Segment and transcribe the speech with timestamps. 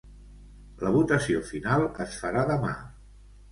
[0.85, 2.75] La votació final es farà demà.